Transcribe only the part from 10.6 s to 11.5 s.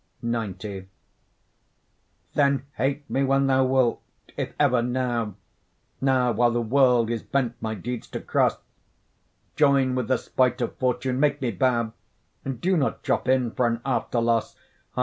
of fortune, make